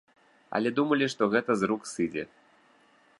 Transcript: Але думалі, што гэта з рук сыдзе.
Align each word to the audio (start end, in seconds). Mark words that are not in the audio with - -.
Але 0.59 0.71
думалі, 0.79 1.05
што 1.15 1.23
гэта 1.35 1.51
з 1.61 1.69
рук 1.73 1.81
сыдзе. 1.93 2.23